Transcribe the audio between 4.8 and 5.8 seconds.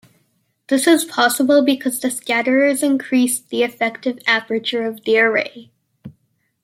of the array.